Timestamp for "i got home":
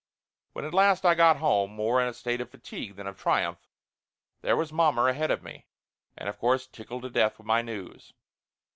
1.05-1.75